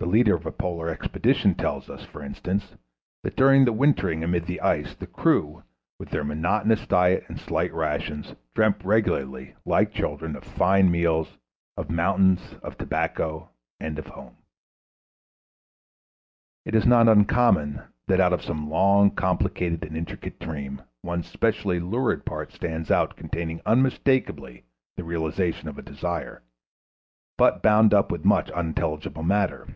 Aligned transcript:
The 0.00 0.06
leader 0.06 0.36
of 0.36 0.46
a 0.46 0.52
polar 0.52 0.88
expedition 0.90 1.56
tells 1.56 1.90
us, 1.90 2.04
for 2.04 2.22
instance, 2.22 2.76
that 3.24 3.34
during 3.34 3.64
the 3.64 3.72
wintering 3.72 4.22
amid 4.22 4.46
the 4.46 4.60
ice 4.60 4.94
the 4.94 5.08
crew, 5.08 5.64
with 5.98 6.10
their 6.10 6.22
monotonous 6.22 6.86
diet 6.86 7.24
and 7.26 7.36
slight 7.36 7.74
rations, 7.74 8.32
dreamt 8.54 8.84
regularly, 8.84 9.56
like 9.66 9.92
children, 9.92 10.36
of 10.36 10.44
fine 10.44 10.88
meals, 10.88 11.36
of 11.76 11.90
mountains 11.90 12.54
of 12.62 12.78
tobacco, 12.78 13.50
and 13.80 13.98
of 13.98 14.06
home. 14.06 14.36
It 16.64 16.76
is 16.76 16.86
not 16.86 17.08
uncommon 17.08 17.82
that 18.06 18.20
out 18.20 18.32
of 18.32 18.44
some 18.44 18.70
long, 18.70 19.10
complicated 19.10 19.82
and 19.82 19.96
intricate 19.96 20.38
dream 20.38 20.80
one 21.02 21.24
specially 21.24 21.80
lucid 21.80 22.24
part 22.24 22.52
stands 22.52 22.92
out 22.92 23.16
containing 23.16 23.60
unmistakably 23.66 24.62
the 24.96 25.02
realization 25.02 25.68
of 25.68 25.76
a 25.76 25.82
desire, 25.82 26.44
but 27.36 27.64
bound 27.64 27.92
up 27.92 28.12
with 28.12 28.24
much 28.24 28.48
unintelligible 28.52 29.24
matter. 29.24 29.66